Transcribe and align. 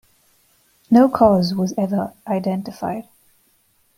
No 0.89 1.07
cause 1.09 1.53
was 1.53 1.75
ever 1.77 2.11
identified. 2.25 3.07